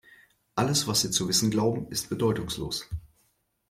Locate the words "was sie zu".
0.87-1.27